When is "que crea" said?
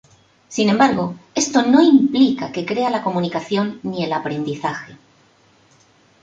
2.51-2.89